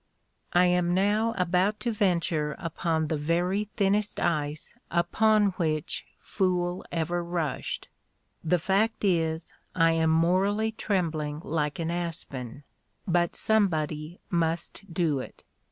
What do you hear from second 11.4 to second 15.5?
like an aspen; but somebody must do it.